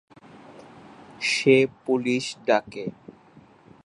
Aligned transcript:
সে 1.21 1.55
পুলিশকে 1.83 2.39
ডাকে। 2.47 2.85